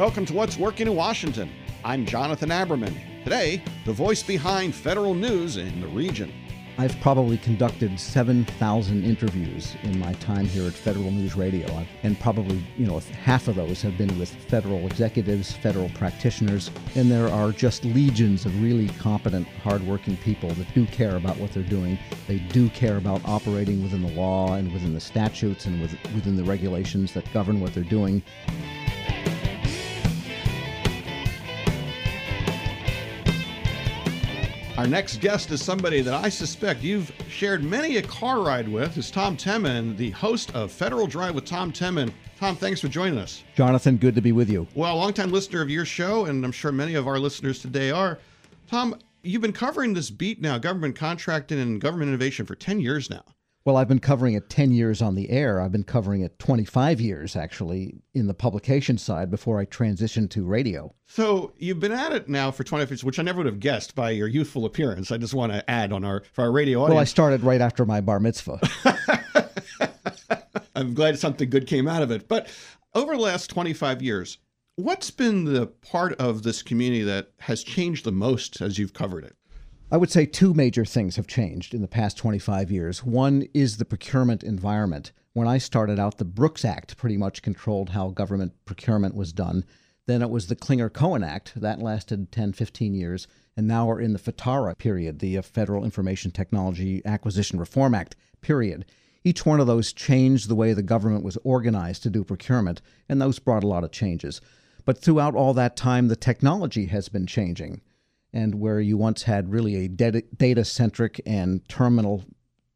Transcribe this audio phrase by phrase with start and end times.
[0.00, 1.50] Welcome to What's Working in Washington.
[1.84, 3.22] I'm Jonathan Aberman.
[3.22, 6.32] Today, the voice behind federal news in the region.
[6.78, 12.64] I've probably conducted 7,000 interviews in my time here at Federal News Radio, and probably,
[12.78, 17.52] you know, half of those have been with federal executives, federal practitioners, and there are
[17.52, 21.98] just legions of really competent, hardworking people that do care about what they're doing.
[22.26, 26.44] They do care about operating within the law and within the statutes and within the
[26.44, 28.22] regulations that govern what they're doing.
[34.80, 38.96] Our next guest is somebody that I suspect you've shared many a car ride with.
[38.96, 42.10] Is Tom Temin, the host of Federal Drive with Tom Temin.
[42.38, 43.44] Tom, thanks for joining us.
[43.54, 44.66] Jonathan, good to be with you.
[44.74, 47.90] Well, a longtime listener of your show, and I'm sure many of our listeners today
[47.90, 48.20] are.
[48.68, 53.10] Tom, you've been covering this beat now, government contracting and government innovation, for 10 years
[53.10, 53.24] now.
[53.64, 55.60] Well, I've been covering it 10 years on the air.
[55.60, 60.46] I've been covering it 25 years, actually, in the publication side before I transitioned to
[60.46, 60.94] radio.
[61.06, 63.94] So you've been at it now for 25 years, which I never would have guessed
[63.94, 65.12] by your youthful appearance.
[65.12, 66.94] I just want to add on our for our radio audience.
[66.94, 68.60] Well, I started right after my bar mitzvah.
[70.74, 72.28] I'm glad something good came out of it.
[72.28, 72.48] But
[72.94, 74.38] over the last 25 years,
[74.76, 79.24] what's been the part of this community that has changed the most as you've covered
[79.24, 79.36] it?
[79.92, 83.02] I would say two major things have changed in the past 25 years.
[83.02, 85.10] One is the procurement environment.
[85.32, 89.64] When I started out, the Brooks Act pretty much controlled how government procurement was done.
[90.06, 91.54] Then it was the Clinger Cohen Act.
[91.56, 93.26] That lasted 10, 15 years.
[93.56, 98.14] And now we're in the FITARA period, the uh, Federal Information Technology Acquisition Reform Act
[98.42, 98.84] period.
[99.24, 103.20] Each one of those changed the way the government was organized to do procurement, and
[103.20, 104.40] those brought a lot of changes.
[104.84, 107.80] But throughout all that time, the technology has been changing
[108.32, 112.24] and where you once had really a data centric and terminal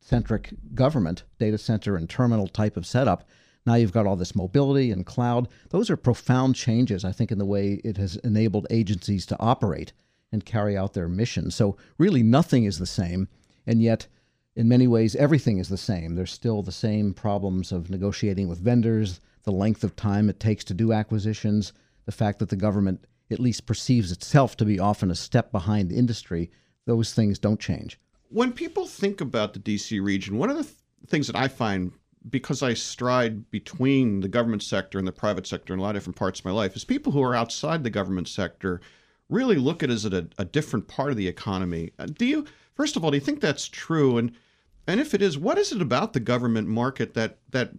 [0.00, 3.28] centric government, data center and terminal type of setup.
[3.64, 5.48] Now you've got all this mobility and cloud.
[5.70, 9.92] Those are profound changes, I think, in the way it has enabled agencies to operate
[10.32, 11.50] and carry out their mission.
[11.50, 13.28] So, really, nothing is the same.
[13.66, 14.08] And yet,
[14.56, 16.14] in many ways, everything is the same.
[16.14, 20.64] There's still the same problems of negotiating with vendors, the length of time it takes
[20.64, 21.72] to do acquisitions,
[22.06, 25.88] the fact that the government at least perceives itself to be often a step behind
[25.88, 26.50] the industry,
[26.86, 27.98] those things don't change.
[28.28, 30.76] When people think about the DC region, one of the th-
[31.06, 31.92] things that I find
[32.30, 35.94] because I stride between the government sector and the private sector in a lot of
[35.96, 38.80] different parts of my life is people who are outside the government sector
[39.28, 41.90] really look at it as a, a different part of the economy.
[41.98, 42.44] Uh, do you,
[42.74, 44.18] first of all, do you think that's true?
[44.18, 44.32] And
[44.86, 47.72] and if it is, what is it about the government market that that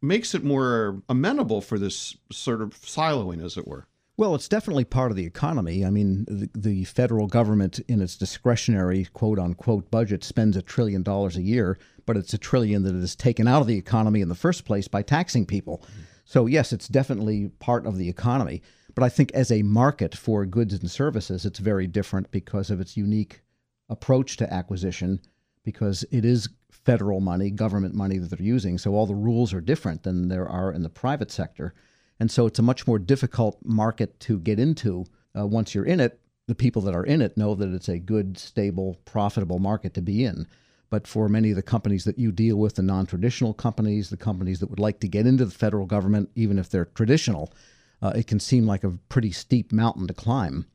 [0.00, 3.86] makes it more amenable for this sort of siloing, as it were?
[4.18, 5.84] Well, it's definitely part of the economy.
[5.84, 11.04] I mean, the, the, federal government, in its discretionary quote unquote budget, spends a trillion
[11.04, 14.28] dollars a year, but it's a trillion that is taken out of the economy in
[14.28, 15.78] the first place by taxing people.
[15.78, 16.02] Mm-hmm.
[16.24, 18.60] So, yes, it's definitely part of the economy.
[18.92, 22.80] But I think as a market for goods and services, it's very different because of
[22.80, 23.42] its unique
[23.88, 25.20] approach to acquisition,
[25.62, 28.78] because it is federal money, government money that they're using.
[28.78, 31.72] So, all the rules are different than there are in the private sector.
[32.20, 35.04] And so it's a much more difficult market to get into
[35.38, 36.20] uh, once you're in it.
[36.46, 40.02] The people that are in it know that it's a good, stable, profitable market to
[40.02, 40.46] be in.
[40.90, 44.16] But for many of the companies that you deal with, the non traditional companies, the
[44.16, 47.52] companies that would like to get into the federal government, even if they're traditional,
[48.00, 50.66] uh, it can seem like a pretty steep mountain to climb.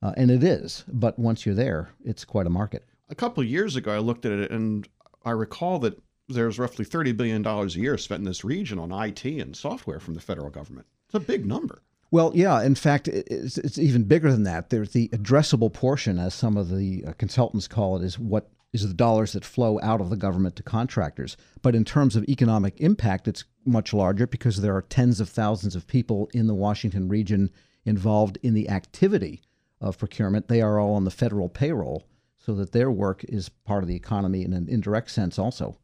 [0.00, 0.84] Uh, and it is.
[0.88, 2.86] But once you're there, it's quite a market.
[3.10, 4.88] A couple of years ago, I looked at it and
[5.24, 9.24] I recall that there's roughly $30 billion a year spent in this region on IT
[9.24, 10.86] and software from the federal government.
[11.06, 11.82] It's a big number.
[12.10, 12.62] Well, yeah.
[12.62, 14.70] In fact, it's, it's even bigger than that.
[14.70, 18.86] There's the addressable portion, as some of the uh, consultants call it, is what is
[18.86, 21.36] the dollars that flow out of the government to contractors.
[21.62, 25.74] But in terms of economic impact, it's much larger because there are tens of thousands
[25.74, 27.50] of people in the Washington region
[27.84, 29.42] involved in the activity
[29.80, 30.48] of procurement.
[30.48, 32.06] They are all on the federal payroll,
[32.38, 35.78] so that their work is part of the economy in an indirect sense also.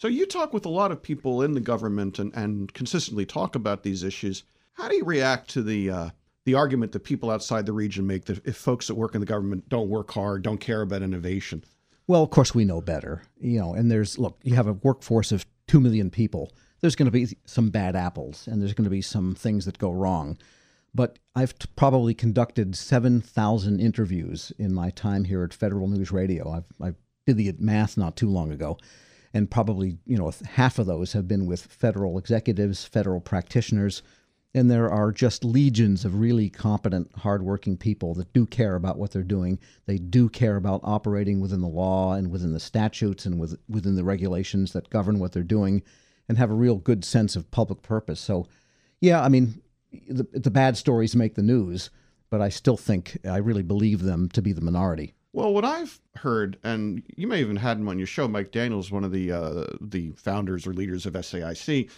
[0.00, 3.54] So you talk with a lot of people in the government and, and consistently talk
[3.54, 4.44] about these issues.
[4.72, 6.10] How do you react to the uh,
[6.46, 9.26] the argument that people outside the region make that if folks that work in the
[9.26, 11.62] government don't work hard, don't care about innovation?
[12.06, 13.74] Well, of course we know better, you know.
[13.74, 16.50] And there's look, you have a workforce of two million people.
[16.80, 19.76] There's going to be some bad apples, and there's going to be some things that
[19.76, 20.38] go wrong.
[20.94, 26.10] But I've t- probably conducted seven thousand interviews in my time here at Federal News
[26.10, 26.50] Radio.
[26.50, 26.94] I've I
[27.26, 28.78] did the math not too long ago
[29.32, 34.02] and probably you know half of those have been with federal executives, federal practitioners,
[34.54, 39.12] and there are just legions of really competent, hardworking people that do care about what
[39.12, 39.58] they're doing.
[39.86, 43.94] They do care about operating within the law and within the statutes and with, within
[43.94, 45.82] the regulations that govern what they're doing,
[46.28, 48.20] and have a real good sense of public purpose.
[48.20, 48.48] So,
[49.00, 49.62] yeah, I mean,
[50.08, 51.90] the, the bad stories make the news,
[52.28, 55.14] but I still think I really believe them to be the minority.
[55.32, 58.90] Well, what I've heard, and you may even had him on your show, Mike Daniels,
[58.90, 61.88] one of the uh, the founders or leaders of SAIC.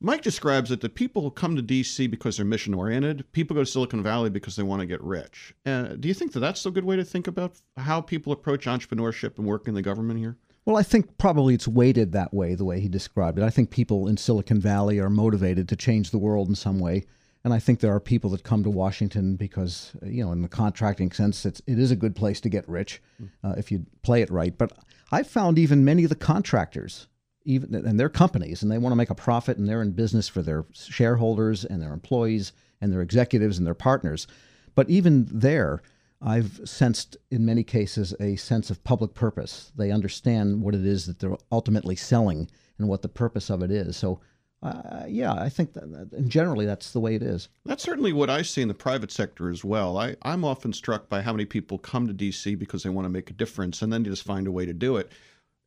[0.00, 3.30] Mike describes that people come to DC because they're mission oriented.
[3.32, 5.52] People go to Silicon Valley because they want to get rich.
[5.66, 8.66] Uh, do you think that that's a good way to think about how people approach
[8.66, 10.36] entrepreneurship and work in the government here?
[10.64, 13.42] Well, I think probably it's weighted that way, the way he described it.
[13.42, 17.06] I think people in Silicon Valley are motivated to change the world in some way.
[17.44, 20.48] And I think there are people that come to Washington because, you know, in the
[20.48, 23.00] contracting sense, it's, it is a good place to get rich
[23.44, 24.56] uh, if you play it right.
[24.56, 24.72] But
[25.12, 27.06] I've found even many of the contractors
[27.44, 30.28] even and their companies and they want to make a profit and they're in business
[30.28, 34.26] for their shareholders and their employees and their executives and their partners.
[34.74, 35.80] But even there
[36.20, 39.72] i've sensed in many cases a sense of public purpose.
[39.76, 43.70] They understand what it is that they're ultimately selling and what the purpose of it
[43.70, 43.96] is.
[43.96, 44.20] So
[44.62, 47.48] uh, yeah, I think that, and generally that's the way it is.
[47.64, 49.96] That's certainly what I see in the private sector as well.
[49.98, 53.10] I, I'm often struck by how many people come to DC because they want to
[53.10, 55.12] make a difference and then just find a way to do it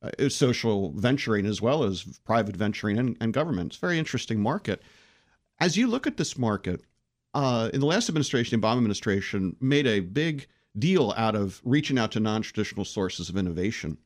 [0.01, 3.67] uh, social venturing as well as private venturing and, and, government.
[3.67, 4.81] It's a very interesting market.
[5.59, 6.81] As you look at this market,
[7.33, 10.47] uh, in the last administration, the Obama administration made a big
[10.77, 13.97] deal out of reaching out to non traditional sources of innovation.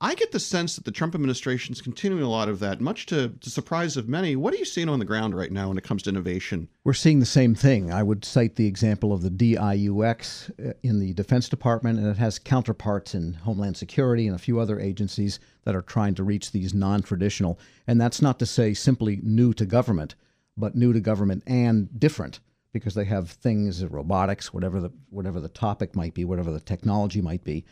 [0.00, 3.06] I get the sense that the Trump administration is continuing a lot of that, much
[3.06, 4.36] to the surprise of many.
[4.36, 6.68] What are you seeing on the ground right now when it comes to innovation?
[6.84, 7.92] We're seeing the same thing.
[7.92, 12.16] I would cite the example of the DIUX uh, in the Defense Department, and it
[12.16, 16.52] has counterparts in Homeland Security and a few other agencies that are trying to reach
[16.52, 17.58] these non traditional.
[17.88, 20.14] And that's not to say simply new to government,
[20.56, 22.38] but new to government and different
[22.72, 27.20] because they have things, robotics, whatever the, whatever the topic might be, whatever the technology
[27.20, 27.64] might be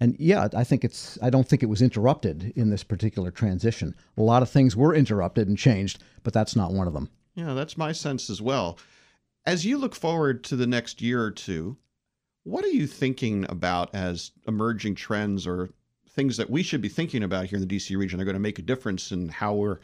[0.00, 3.94] and yeah, I think it's, I don't think it was interrupted in this particular transition.
[4.16, 7.10] A lot of things were interrupted and changed, but that's not one of them.
[7.34, 8.78] Yeah, that's my sense as well.
[9.44, 11.76] As you look forward to the next year or two,
[12.44, 15.70] what are you thinking about as emerging trends or
[16.10, 18.18] things that we should be thinking about here in the DC region?
[18.18, 19.78] They're going to make a difference in how we're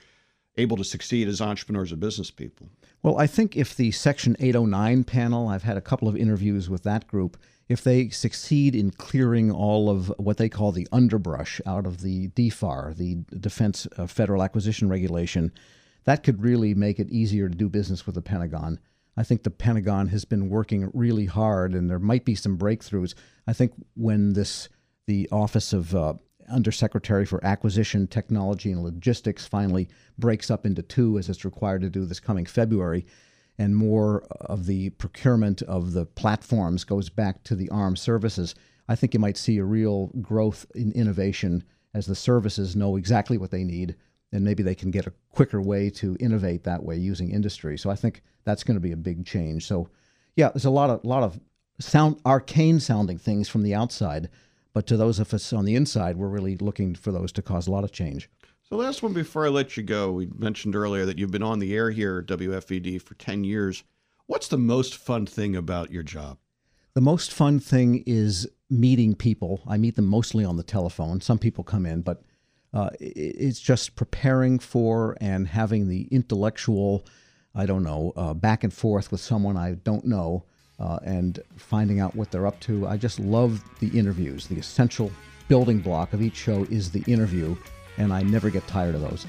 [0.56, 2.69] able to succeed as entrepreneurs or business people.
[3.02, 6.84] Well, I think if the Section 809 panel, I've had a couple of interviews with
[6.84, 7.37] that group,
[7.69, 12.28] if they succeed in clearing all of what they call the underbrush out of the
[12.28, 15.52] DFAR, the Defense uh, Federal Acquisition Regulation,
[16.05, 18.78] that could really make it easier to do business with the Pentagon.
[19.16, 23.14] I think the Pentagon has been working really hard, and there might be some breakthroughs.
[23.46, 24.69] I think when this,
[25.06, 26.14] the Office of uh,
[26.50, 29.88] Undersecretary for Acquisition, Technology, and Logistics finally
[30.19, 33.06] breaks up into two, as it's required to do this coming February,
[33.58, 38.54] and more of the procurement of the platforms goes back to the armed services,
[38.88, 41.64] I think you might see a real growth in innovation
[41.94, 43.94] as the services know exactly what they need
[44.32, 47.78] and maybe they can get a quicker way to innovate that way using industry.
[47.78, 49.64] So I think that's going to be a big change.
[49.66, 49.88] So
[50.34, 51.38] yeah, there's a lot of lot of
[51.78, 54.28] sound arcane sounding things from the outside,
[54.72, 57.68] but to those of us on the inside, we're really looking for those to cause
[57.68, 58.28] a lot of change.
[58.64, 61.58] So, last one before I let you go, we mentioned earlier that you've been on
[61.58, 63.84] the air here at WFED for 10 years.
[64.25, 66.38] What's the most fun thing about your job?
[66.94, 69.61] The most fun thing is meeting people.
[69.66, 71.21] I meet them mostly on the telephone.
[71.21, 72.23] Some people come in, but
[72.73, 77.04] uh, it's just preparing for and having the intellectual,
[77.54, 80.47] I don't know, uh, back and forth with someone I don't know
[80.78, 82.88] uh, and finding out what they're up to.
[82.88, 84.47] I just love the interviews.
[84.47, 85.12] The essential
[85.49, 87.54] building block of each show is the interview
[87.98, 89.26] and I never get tired of those.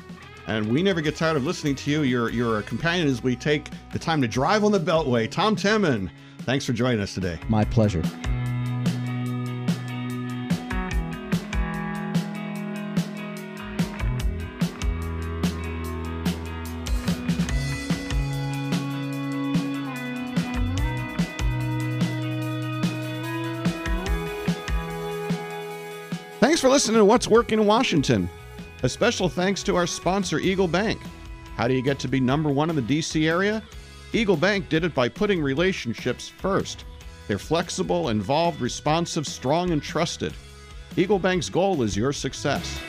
[0.48, 2.04] And we never get tired of listening to you.
[2.04, 5.30] You're, you're a companion as we take the time to drive on the Beltway.
[5.30, 6.10] Tom Temin,
[6.42, 7.40] thanks for joining us today.
[7.50, 8.04] My pleasure.
[26.40, 28.30] Thanks for listening to What's Working in Washington.
[28.86, 31.02] A special thanks to our sponsor, Eagle Bank.
[31.58, 33.64] How do you get to be number one in the DC area?
[34.14, 36.86] Eagle Bank did it by putting relationships first.
[37.28, 40.36] They're flexible, involved, responsive, strong, and trusted.
[40.98, 42.80] Eagle Bank's goal is your success.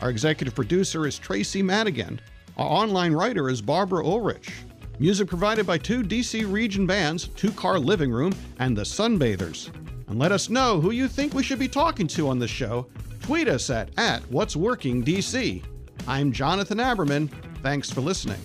[0.00, 2.20] Our executive producer is Tracy Madigan.
[2.56, 4.52] Our online writer is Barbara Ulrich.
[5.00, 9.72] Music provided by two DC region bands, Two Car Living Room, and The Sunbathers
[10.08, 12.86] and let us know who you think we should be talking to on the show.
[13.22, 15.62] Tweet us at, at What's Working DC.
[16.06, 17.30] I'm Jonathan Aberman.
[17.62, 18.40] Thanks for listening.